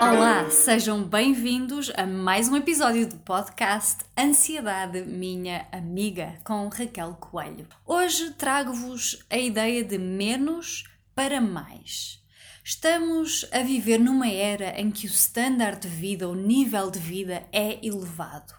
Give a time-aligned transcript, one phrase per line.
[0.00, 7.66] Olá, sejam bem-vindos a mais um episódio do podcast Ansiedade Minha Amiga com Raquel Coelho.
[7.84, 12.22] Hoje trago-vos a ideia de menos para mais.
[12.62, 17.46] Estamos a viver numa era em que o standard de vida, o nível de vida
[17.50, 18.54] é elevado.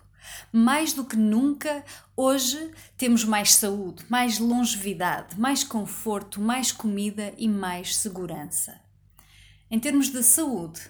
[0.52, 1.86] Mais do que nunca,
[2.16, 8.82] hoje temos mais saúde, mais longevidade, mais conforto, mais comida e mais segurança.
[9.70, 10.82] Em termos de saúde,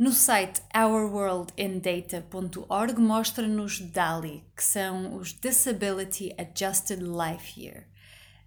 [0.00, 7.84] no site ourworldindata.org mostra-nos DALI, que são os Disability Adjusted Life Year.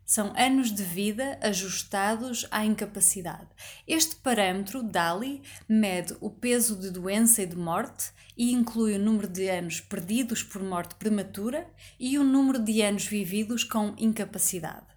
[0.04, 3.50] São anos de vida ajustados à incapacidade.
[3.88, 9.28] Este parâmetro, DALI, mede o peso de doença e de morte e inclui o número
[9.28, 11.68] de anos perdidos por morte prematura
[12.00, 14.88] e o número de anos vividos com incapacidade.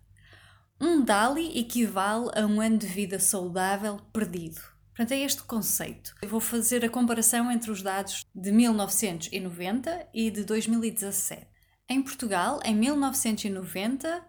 [0.80, 4.74] Um DALI equivale a um ano de vida saudável perdido.
[4.96, 6.14] Portanto, é este conceito.
[6.22, 11.46] Eu vou fazer a comparação entre os dados de 1990 e de 2017.
[11.86, 14.26] Em Portugal, em 1990,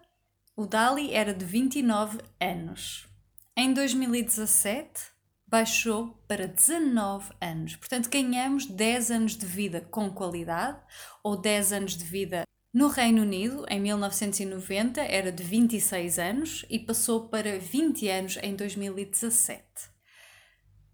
[0.54, 3.08] o DALI era de 29 anos.
[3.56, 5.06] Em 2017,
[5.46, 7.76] baixou para 19 anos.
[7.76, 10.78] Portanto, ganhamos 10 anos de vida com qualidade
[11.24, 12.42] ou 10 anos de vida
[12.74, 18.54] no Reino Unido, em 1990, era de 26 anos e passou para 20 anos em
[18.54, 19.97] 2017.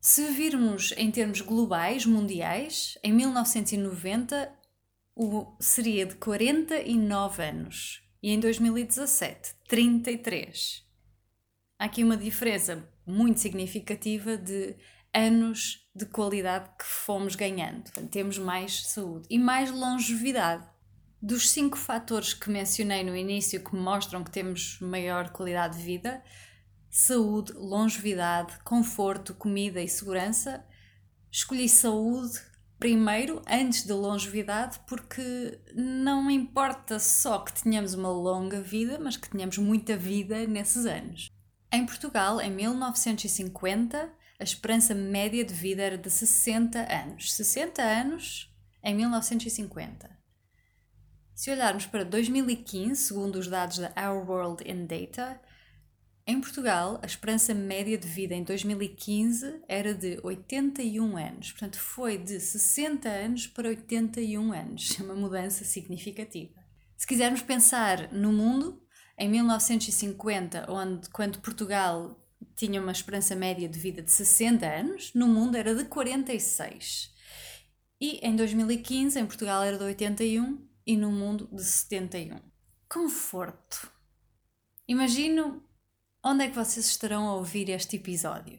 [0.06, 4.52] Se virmos em termos globais, mundiais, em 1990
[5.16, 10.84] o, seria de 49 anos e em 2017, 33.
[11.78, 14.76] Há aqui uma diferença muito significativa de
[15.14, 17.84] anos de qualidade que fomos ganhando.
[17.84, 20.68] Portanto, temos mais saúde e mais longevidade.
[21.22, 26.22] Dos cinco fatores que mencionei no início que mostram que temos maior qualidade de vida,
[26.96, 30.64] saúde, longevidade, conforto, comida e segurança,
[31.28, 32.40] escolhi saúde
[32.78, 39.28] primeiro, antes da longevidade, porque não importa só que tenhamos uma longa vida, mas que
[39.28, 41.28] tenhamos muita vida nesses anos.
[41.72, 47.32] Em Portugal, em 1950, a esperança média de vida era de 60 anos.
[47.32, 48.54] 60 anos
[48.84, 50.16] em 1950.
[51.34, 55.40] Se olharmos para 2015, segundo os dados da Our World in Data,
[56.26, 62.16] em Portugal, a esperança média de vida em 2015 era de 81 anos, portanto, foi
[62.16, 66.64] de 60 anos para 81 anos, é uma mudança significativa.
[66.96, 68.82] Se quisermos pensar no mundo,
[69.18, 72.18] em 1950, onde quando Portugal
[72.56, 77.12] tinha uma esperança média de vida de 60 anos, no mundo era de 46.
[78.00, 82.40] E em 2015, em Portugal era de 81 e no mundo de 71.
[82.88, 83.92] Conforto.
[84.88, 85.62] Imagino
[86.26, 88.58] Onde é que vocês estarão a ouvir este episódio?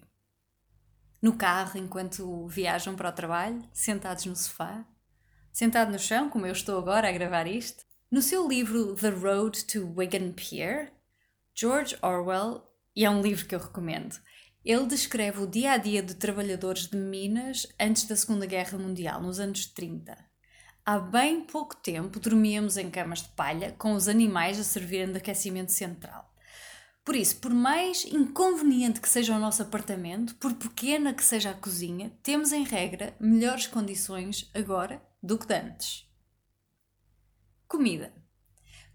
[1.20, 4.86] No carro, enquanto viajam para o trabalho, sentados no sofá?
[5.52, 7.84] Sentado no chão, como eu estou agora a gravar isto?
[8.12, 10.94] No seu livro The Road to Wigan Pier,
[11.56, 12.62] George Orwell,
[12.96, 14.16] e é um livro que eu recomendo,
[14.64, 19.20] ele descreve o dia a dia de trabalhadores de minas antes da Segunda Guerra Mundial,
[19.24, 20.16] nos anos 30.
[20.86, 25.18] Há bem pouco tempo dormíamos em camas de palha, com os animais a servirem de
[25.18, 26.35] aquecimento central.
[27.06, 31.54] Por isso, por mais inconveniente que seja o nosso apartamento, por pequena que seja a
[31.54, 36.10] cozinha, temos em regra melhores condições agora do que antes.
[37.68, 38.12] Comida.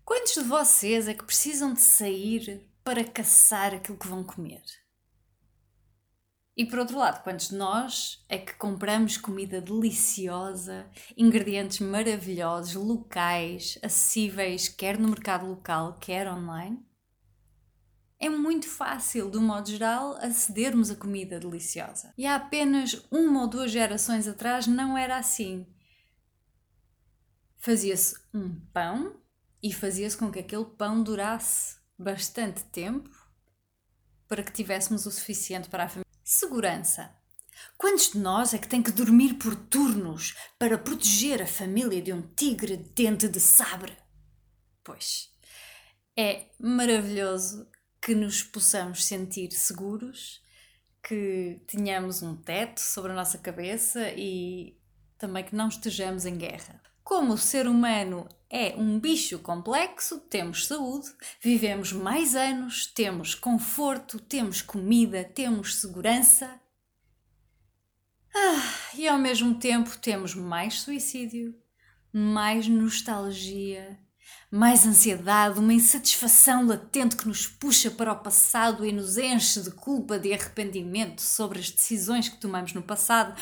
[0.05, 4.65] Quantos de vocês é que precisam de sair para caçar aquilo que vão comer?
[6.57, 13.79] E por outro lado, quantos de nós é que compramos comida deliciosa, ingredientes maravilhosos, locais,
[13.85, 16.90] acessíveis, quer no mercado local, quer online?
[18.21, 22.13] É muito fácil, de um modo geral, acedermos a comida deliciosa.
[22.19, 25.67] E há apenas uma ou duas gerações atrás não era assim.
[27.57, 29.19] Fazia-se um pão
[29.63, 33.11] e fazia-se com que aquele pão durasse bastante tempo
[34.29, 36.11] para que tivéssemos o suficiente para a família.
[36.23, 37.17] Segurança.
[37.77, 42.13] Quantos de nós é que tem que dormir por turnos para proteger a família de
[42.13, 43.97] um tigre dente de sabre?
[44.85, 45.31] Pois,
[46.17, 47.67] é maravilhoso
[48.01, 50.43] que nos possamos sentir seguros,
[51.03, 54.79] que tenhamos um teto sobre a nossa cabeça e
[55.19, 56.81] também que não estejamos em guerra.
[57.03, 61.09] Como o ser humano é um bicho complexo, temos saúde,
[61.43, 66.61] vivemos mais anos, temos conforto, temos comida, temos segurança.
[68.35, 71.55] Ah, e ao mesmo tempo temos mais suicídio,
[72.13, 73.99] mais nostalgia,
[74.51, 79.71] mais ansiedade, uma insatisfação latente que nos puxa para o passado e nos enche de
[79.71, 83.41] culpa, de arrependimento sobre as decisões que tomamos no passado,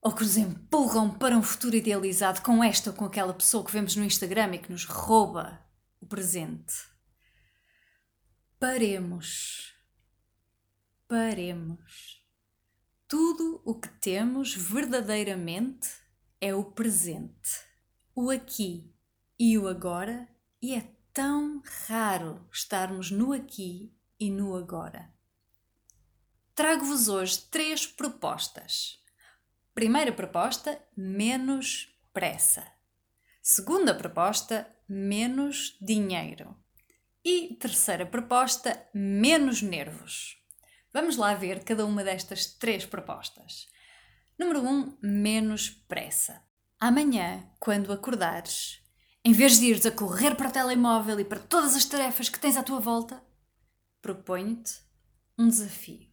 [0.00, 3.72] ou que nos empurram para um futuro idealizado com esta ou com aquela pessoa que
[3.72, 5.60] vemos no Instagram e que nos rouba
[6.00, 6.88] o presente.
[8.58, 9.74] Paremos.
[11.06, 12.24] Paremos.
[13.06, 15.88] Tudo o que temos verdadeiramente
[16.40, 17.60] é o presente,
[18.14, 18.90] o aqui
[19.42, 20.28] e o agora,
[20.60, 25.10] e é tão raro estarmos no aqui e no agora.
[26.54, 29.02] Trago-vos hoje três propostas.
[29.74, 32.70] Primeira proposta: menos pressa.
[33.40, 36.54] Segunda proposta: menos dinheiro.
[37.24, 40.36] E terceira proposta: menos nervos.
[40.92, 43.70] Vamos lá ver cada uma destas três propostas.
[44.38, 46.42] Número 1: um, menos pressa.
[46.78, 48.79] Amanhã, quando acordares,
[49.24, 52.38] em vez de ires a correr para o telemóvel e para todas as tarefas que
[52.38, 53.22] tens à tua volta,
[54.00, 54.80] proponho-te
[55.38, 56.08] um desafio.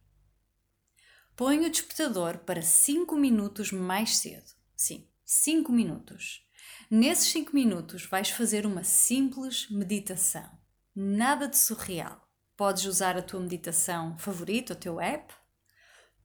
[1.34, 4.50] Põe o despertador para 5 minutos mais cedo.
[4.76, 6.44] Sim, 5 minutos.
[6.90, 10.50] Nesses 5 minutos vais fazer uma simples meditação.
[10.94, 12.28] Nada de surreal.
[12.56, 15.32] Podes usar a tua meditação favorita, o teu app,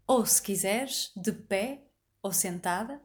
[0.07, 1.85] ou se quiseres, de pé
[2.21, 2.99] ou sentada,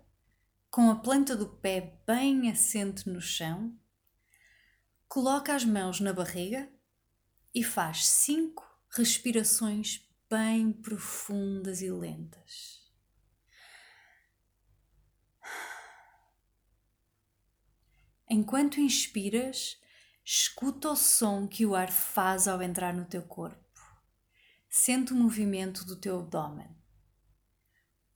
[0.71, 3.77] com a planta do pé bem assente no chão,
[5.09, 6.71] coloca as mãos na barriga
[7.55, 12.79] e faz cinco respirações bem profundas e lentas.
[18.31, 19.81] Enquanto inspiras,
[20.23, 23.59] escuta o som que o ar faz ao entrar no teu corpo.
[24.69, 26.78] Sente o movimento do teu abdômen.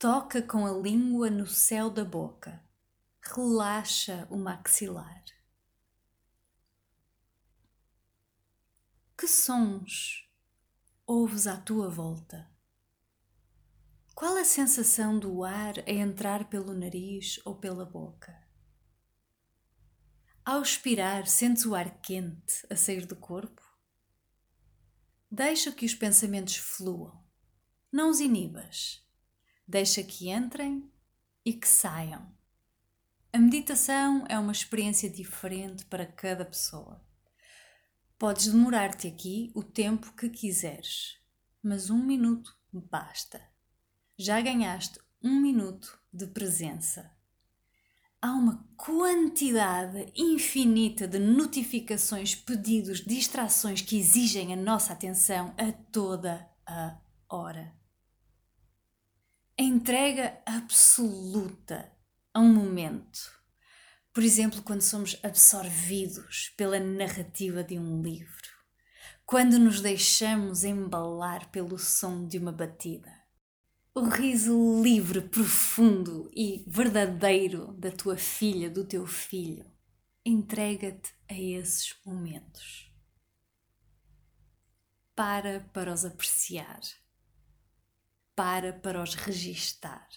[0.03, 2.61] Toca com a língua no céu da boca.
[3.21, 5.23] Relaxa o maxilar.
[9.17, 10.29] Que sons
[11.07, 12.51] ouves à tua volta?
[14.13, 18.45] Qual a sensação do ar a entrar pelo nariz ou pela boca?
[20.43, 23.61] Ao expirar, sentes o ar quente a sair do corpo?
[25.31, 27.23] Deixa que os pensamentos fluam.
[27.89, 29.01] Não os inibas.
[29.67, 30.91] Deixa que entrem
[31.45, 32.31] e que saiam.
[33.31, 37.03] A meditação é uma experiência diferente para cada pessoa.
[38.19, 41.17] Podes demorar-te aqui o tempo que quiseres,
[41.61, 43.41] mas um minuto basta.
[44.17, 47.11] Já ganhaste um minuto de presença.
[48.21, 56.49] Há uma quantidade infinita de notificações, pedidos, distrações que exigem a nossa atenção a toda
[56.65, 57.82] a hora.
[59.57, 61.91] Entrega absoluta
[62.33, 63.43] a um momento
[64.13, 68.47] por exemplo, quando somos absorvidos pela narrativa de um livro,
[69.25, 73.11] quando nos deixamos embalar pelo som de uma batida.
[73.95, 79.65] O riso livre, profundo e verdadeiro da tua filha, do teu filho.
[80.23, 82.91] Entrega-te a esses momentos.
[85.15, 86.81] Para para os apreciar.
[88.35, 90.07] Para para os registar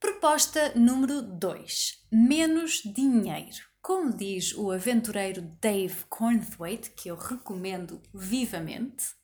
[0.00, 3.64] Proposta número 2: menos dinheiro.
[3.80, 9.14] Como diz o aventureiro Dave Cornthwaite, que eu recomendo vivamente,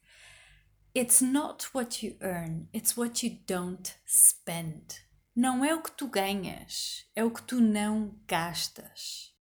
[0.97, 5.03] It's not what you earn, it's what you don't spend.
[5.35, 9.35] Não é o que tu ganhas, é o que tu não gastas.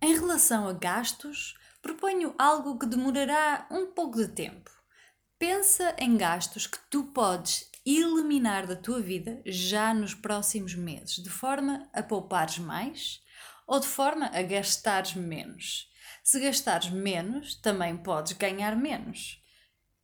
[0.00, 4.77] Em relação a gastos, proponho algo que demorará um pouco de tempo.
[5.38, 11.30] Pensa em gastos que tu podes eliminar da tua vida já nos próximos meses, de
[11.30, 13.22] forma a poupares mais
[13.64, 15.88] ou de forma a gastares menos.
[16.24, 19.40] Se gastares menos, também podes ganhar menos.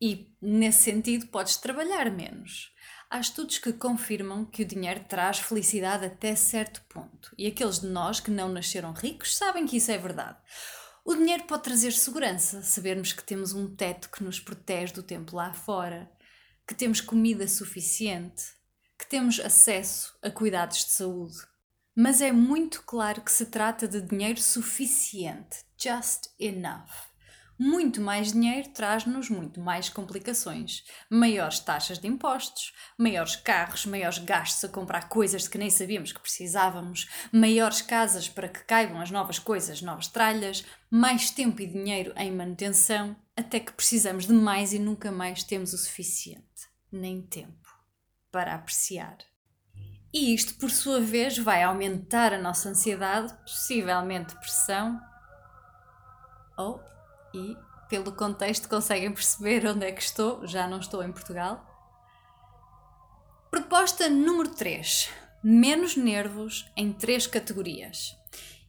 [0.00, 2.73] E, nesse sentido, podes trabalhar menos.
[3.11, 7.35] Há estudos que confirmam que o dinheiro traz felicidade até certo ponto.
[7.37, 10.38] E aqueles de nós que não nasceram ricos sabem que isso é verdade.
[11.05, 15.37] O dinheiro pode trazer segurança, sabermos que temos um teto que nos protege do tempo
[15.37, 16.11] lá fora,
[16.67, 18.45] que temos comida suficiente,
[18.99, 21.37] que temos acesso a cuidados de saúde.
[21.95, 27.13] Mas é muito claro que se trata de dinheiro suficiente, just enough.
[27.59, 30.85] Muito mais dinheiro traz-nos muito mais complicações.
[31.09, 36.13] Maiores taxas de impostos, maiores carros, maiores gastos a comprar coisas de que nem sabíamos
[36.13, 41.67] que precisávamos, maiores casas para que caibam as novas coisas, novas tralhas, mais tempo e
[41.67, 47.23] dinheiro em manutenção, até que precisamos de mais e nunca mais temos o suficiente, nem
[47.23, 47.69] tempo,
[48.33, 49.19] para apreciar.
[50.13, 55.01] E isto, por sua vez, vai aumentar a nossa ansiedade, possivelmente pressão.
[56.57, 56.79] Oh,
[57.35, 57.57] e
[57.88, 61.64] pelo contexto conseguem perceber onde é que estou, já não estou em Portugal.
[63.50, 65.11] Proposta número 3:
[65.43, 68.17] menos nervos em três categorias.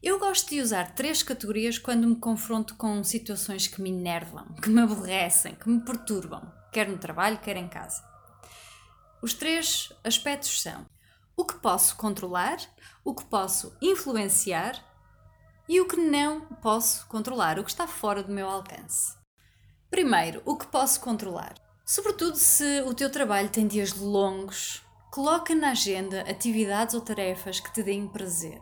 [0.03, 4.69] Eu gosto de usar três categorias quando me confronto com situações que me enervam, que
[4.69, 8.03] me aborrecem, que me perturbam, quer no trabalho, quer em casa.
[9.22, 10.86] Os três aspectos são
[11.36, 12.57] o que posso controlar,
[13.03, 14.85] o que posso influenciar
[15.67, 19.15] e o que não posso controlar, o que está fora do meu alcance.
[19.89, 21.55] Primeiro, o que posso controlar.
[21.86, 24.81] Sobretudo se o teu trabalho tem dias longos,
[25.12, 28.60] coloca na agenda atividades ou tarefas que te deem prazer.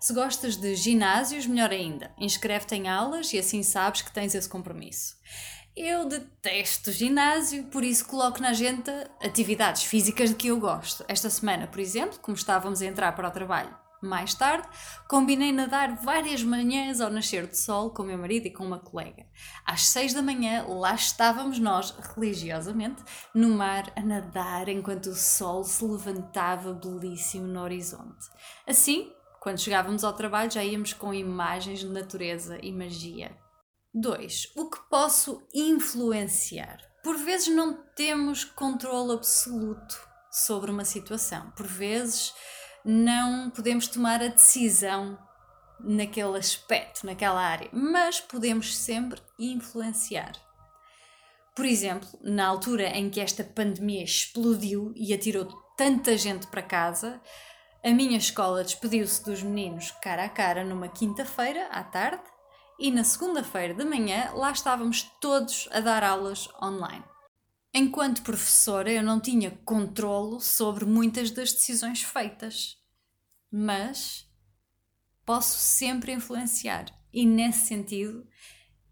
[0.00, 2.12] Se gostas de ginásios, melhor ainda.
[2.18, 5.16] Inscreve-te em aulas e assim sabes que tens esse compromisso.
[5.76, 11.04] Eu detesto ginásio, por isso coloco na agenda atividades físicas de que eu gosto.
[11.08, 14.68] Esta semana, por exemplo, como estávamos a entrar para o trabalho mais tarde,
[15.08, 19.26] combinei nadar várias manhãs ao nascer do sol com meu marido e com uma colega.
[19.64, 23.02] Às seis da manhã, lá estávamos nós, religiosamente,
[23.34, 28.26] no mar a nadar enquanto o sol se levantava belíssimo no horizonte.
[28.66, 33.36] Assim, quando chegávamos ao trabalho já íamos com imagens de natureza e magia.
[33.92, 34.52] 2.
[34.56, 36.78] O que posso influenciar?
[37.04, 40.00] Por vezes não temos controle absoluto
[40.32, 41.50] sobre uma situação.
[41.50, 42.32] Por vezes
[42.84, 45.18] não podemos tomar a decisão
[45.80, 50.32] naquele aspecto, naquela área, mas podemos sempre influenciar.
[51.54, 57.20] Por exemplo, na altura em que esta pandemia explodiu e atirou tanta gente para casa,
[57.82, 62.22] a minha escola despediu-se dos meninos cara a cara numa quinta-feira à tarde
[62.78, 67.13] e na segunda-feira de manhã lá estávamos todos a dar aulas online.
[67.76, 72.78] Enquanto professora, eu não tinha controlo sobre muitas das decisões feitas,
[73.50, 74.30] mas
[75.26, 76.86] posso sempre influenciar.
[77.12, 78.24] E nesse sentido,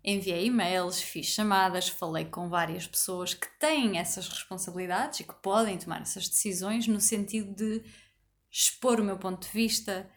[0.03, 5.79] enviei e-mails, fiz chamadas, falei com várias pessoas que têm essas responsabilidades e que podem
[5.79, 7.85] tomar essas decisões no sentido de
[8.51, 10.11] expor o meu ponto de vista,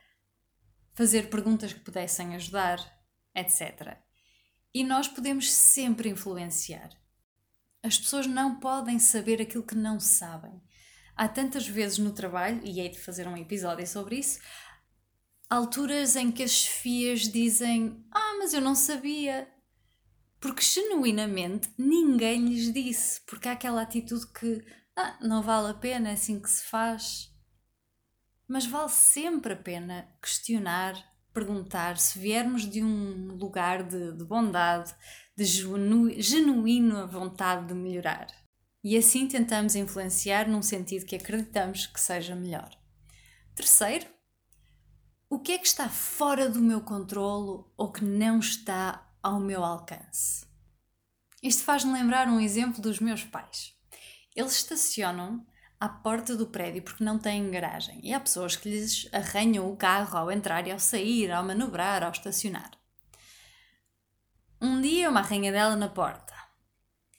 [0.95, 2.79] fazer perguntas que pudessem ajudar,
[3.35, 3.95] etc.
[4.73, 7.04] E nós podemos sempre influenciar.
[7.85, 10.59] As pessoas não podem saber aquilo que não sabem.
[11.15, 14.39] Há tantas vezes no trabalho, e hei de fazer um episódio sobre isso,
[15.47, 19.47] alturas em que as chefias dizem: Ah, mas eu não sabia.
[20.39, 24.65] Porque genuinamente ninguém lhes disse, porque há aquela atitude que
[24.95, 27.31] ah, não vale a pena, é assim que se faz.
[28.47, 30.95] Mas vale sempre a pena questionar,
[31.31, 34.93] perguntar se viermos de um lugar de, de bondade,
[35.37, 38.27] de genu, genuína vontade de melhorar.
[38.83, 42.69] E assim tentamos influenciar num sentido que acreditamos que seja melhor.
[43.55, 44.05] Terceiro,
[45.29, 49.63] o que é que está fora do meu controlo ou que não está ao meu
[49.63, 50.45] alcance?
[51.41, 53.73] Isto faz-me lembrar um exemplo dos meus pais.
[54.35, 55.45] Eles estacionam
[55.79, 59.75] à porta do prédio porque não têm garagem e há pessoas que lhes arranham o
[59.75, 62.71] carro ao entrar e ao sair, ao manobrar, ao estacionar.
[64.61, 66.33] Um dia uma arranhadela na porta,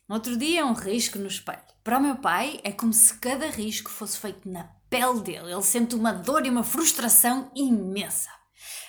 [0.09, 1.61] outro dia um risco no espelho.
[1.85, 5.52] Para o meu pai é como se cada risco fosse feito na pele dele.
[5.52, 8.31] Ele sente uma dor e uma frustração imensa.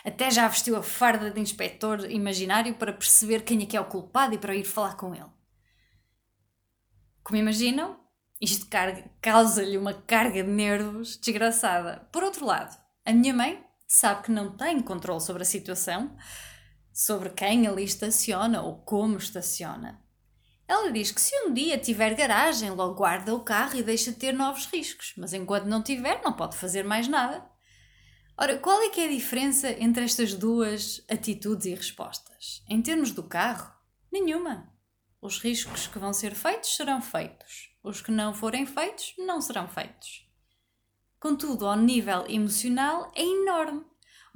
[0.04, 3.86] Até já vestiu a farda de inspetor imaginário para perceber quem é que é o
[3.86, 5.30] culpado e para ir falar com ele.
[7.24, 8.00] Como imaginam,
[8.40, 8.68] isto
[9.22, 12.08] causa-lhe uma carga de nervos desgraçada.
[12.12, 12.76] Por outro lado,
[13.06, 16.16] a minha mãe sabe que não tem controle sobre a situação,
[16.98, 20.04] sobre quem ali estaciona ou como estaciona.
[20.68, 24.18] Ela diz que se um dia tiver garagem, logo guarda o carro e deixa de
[24.18, 27.48] ter novos riscos, mas enquanto não tiver, não pode fazer mais nada.
[28.36, 32.64] Ora, qual é que é a diferença entre estas duas atitudes e respostas?
[32.68, 33.72] Em termos do carro,
[34.12, 34.74] nenhuma.
[35.22, 37.70] Os riscos que vão ser feitos serão feitos.
[37.84, 40.28] Os que não forem feitos não serão feitos.
[41.20, 43.86] Contudo, ao nível emocional é enorme.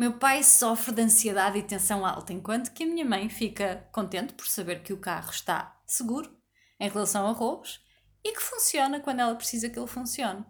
[0.02, 4.34] Meu pai sofre de ansiedade e tensão alta, enquanto que a minha mãe fica contente
[4.34, 6.36] por saber que o carro está seguro
[6.80, 7.80] em relação a roubos
[8.24, 10.44] e que funciona quando ela precisa que ele funcione.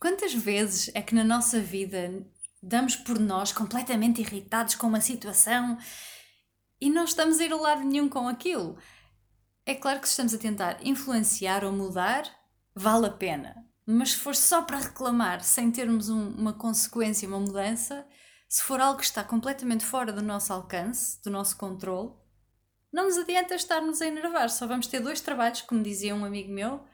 [0.00, 2.26] Quantas vezes é que na nossa vida
[2.62, 5.76] damos por nós completamente irritados com uma situação
[6.80, 8.78] e não estamos a ir a lado nenhum com aquilo?
[9.66, 12.24] É claro que se estamos a tentar influenciar ou mudar,
[12.74, 13.62] vale a pena.
[13.84, 18.06] Mas se for só para reclamar, sem termos um, uma consequência, uma mudança,
[18.48, 22.12] se for algo que está completamente fora do nosso alcance, do nosso controle,
[22.92, 24.48] não nos adianta estarmos a enervar.
[24.48, 26.84] Só vamos ter dois trabalhos, como dizia um amigo meu: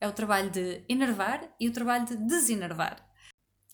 [0.00, 3.06] é o trabalho de enervar e o trabalho de desenervar.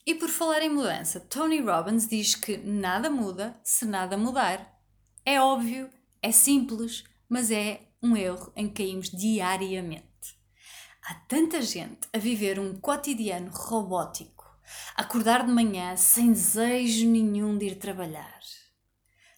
[0.05, 4.81] E por falar em mudança, Tony Robbins diz que nada muda se nada mudar.
[5.25, 5.89] É óbvio,
[6.21, 10.03] é simples, mas é um erro em que caímos diariamente.
[11.05, 14.42] Há tanta gente a viver um cotidiano robótico,
[14.95, 18.41] acordar de manhã sem desejo nenhum de ir trabalhar.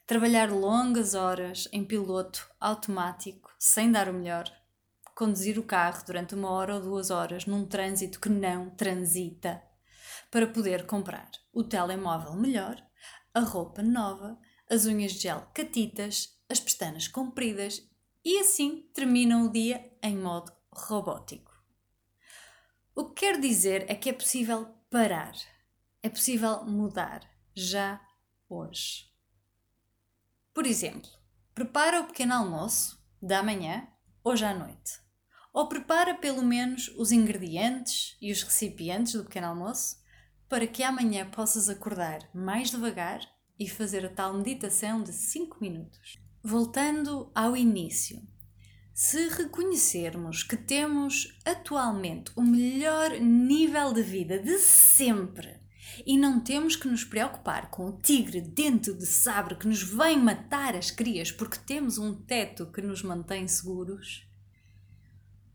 [0.06, 4.50] Trabalhar longas horas em piloto automático, sem dar o melhor.
[5.14, 9.62] Conduzir o carro durante uma hora ou duas horas num trânsito que não transita
[10.30, 12.84] para poder comprar o telemóvel melhor,
[13.32, 14.38] a roupa nova,
[14.68, 17.88] as unhas de gel catitas, as pestanas compridas
[18.24, 21.52] e assim terminam o dia em modo robótico.
[22.94, 25.34] O que quer dizer é que é possível parar,
[26.02, 28.00] é possível mudar já
[28.48, 29.10] hoje.
[30.52, 31.10] Por exemplo,
[31.54, 33.88] prepara o pequeno almoço da manhã
[34.22, 35.00] hoje à noite.
[35.52, 39.96] Ou prepara pelo menos os ingredientes e os recipientes do pequeno almoço
[40.48, 43.20] para que amanhã possas acordar mais devagar
[43.58, 46.18] e fazer a tal meditação de 5 minutos.
[46.42, 48.20] Voltando ao início,
[48.94, 55.58] se reconhecermos que temos atualmente o melhor nível de vida de sempre
[56.06, 60.18] e não temos que nos preocupar com o tigre dentro de sabre que nos vem
[60.20, 64.28] matar as crias porque temos um teto que nos mantém seguros,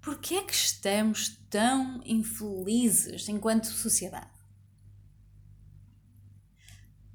[0.01, 4.37] por que é que estamos tão infelizes enquanto sociedade?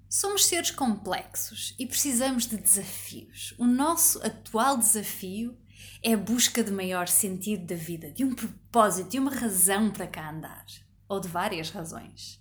[0.09, 3.53] Somos seres complexos e precisamos de desafios.
[3.59, 5.59] O nosso atual desafio
[6.03, 10.07] é a busca de maior sentido da vida, de um propósito, de uma razão para
[10.07, 10.65] cá andar.
[11.09, 12.41] Ou de várias razões.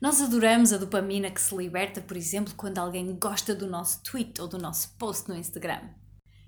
[0.00, 4.40] Nós adoramos a dopamina que se liberta, por exemplo, quando alguém gosta do nosso tweet
[4.40, 5.90] ou do nosso post no Instagram.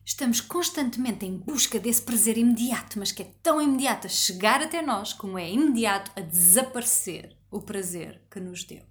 [0.04, 4.82] Estamos constantemente em busca desse prazer imediato, mas que é tão imediato a chegar até
[4.82, 8.84] nós como é imediato a desaparecer o prazer que nos deu.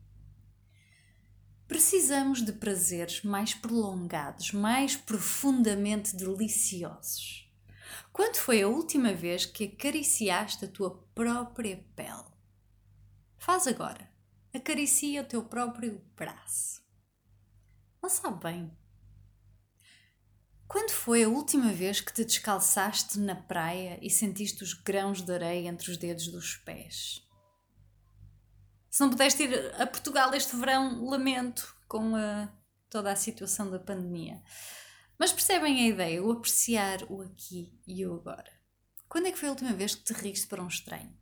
[1.68, 7.41] Precisamos de prazeres mais prolongados, mais profundamente deliciosos.
[8.12, 12.32] Quando foi a última vez que acariciaste a tua própria pele?
[13.38, 14.10] Faz agora.
[14.54, 16.82] Acaricia o teu próprio braço.
[18.02, 18.78] Não sabe bem.
[20.68, 25.34] Quando foi a última vez que te descalçaste na praia e sentiste os grãos de
[25.34, 27.28] areia entre os dedos dos pés?
[28.90, 32.50] Se não pudeste ir a Portugal este verão, lamento com a,
[32.90, 34.42] toda a situação da pandemia.
[35.22, 38.52] Mas percebem a ideia, o apreciar o aqui e o agora.
[39.08, 41.16] Quando é que foi a última vez que te riste para um estranho?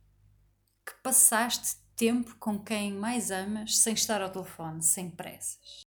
[0.86, 5.86] Que passaste tempo com quem mais amas sem estar ao telefone, sem pressas?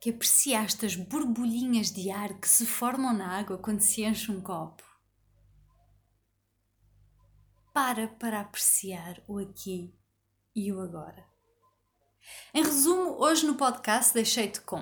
[0.00, 4.40] Que apreciaste as borbulhinhas de ar que se formam na água quando se enche um
[4.40, 4.82] copo?
[7.72, 9.94] Para para apreciar o aqui
[10.52, 11.24] e o agora.
[12.52, 14.80] Em resumo, hoje no podcast deixei-te com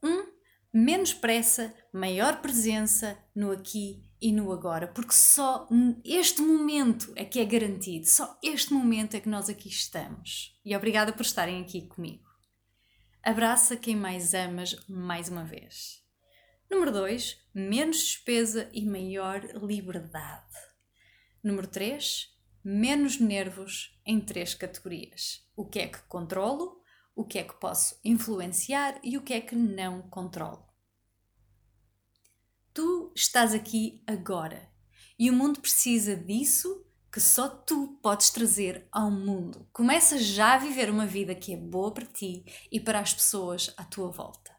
[0.00, 0.08] 1.
[0.08, 0.33] Um,
[0.74, 5.68] menos pressa, maior presença no aqui e no agora, porque só
[6.04, 10.58] este momento é que é garantido, só este momento é que nós aqui estamos.
[10.64, 12.24] E obrigada por estarem aqui comigo.
[13.22, 16.02] Abraça quem mais amas mais uma vez.
[16.68, 20.56] Número 2, menos despesa e maior liberdade.
[21.40, 22.34] Número 3,
[22.64, 26.82] menos nervos em três categorias: o que é que controlo,
[27.14, 30.64] o que é que posso influenciar e o que é que não controlo.
[32.72, 34.68] Tu estás aqui agora
[35.18, 39.68] e o mundo precisa disso que só tu podes trazer ao mundo.
[39.72, 43.72] Começa já a viver uma vida que é boa para ti e para as pessoas
[43.76, 44.52] à tua volta.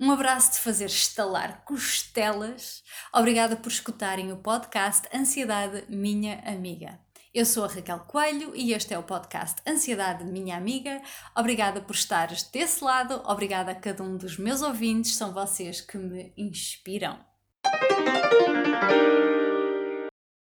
[0.00, 2.82] Um abraço de fazer estalar costelas.
[3.14, 6.98] Obrigada por escutarem o podcast Ansiedade Minha Amiga.
[7.32, 11.00] Eu sou a Raquel Coelho e este é o podcast Ansiedade Minha Amiga.
[11.36, 15.96] Obrigada por estares desse lado, obrigada a cada um dos meus ouvintes, são vocês que
[15.96, 17.20] me inspiram.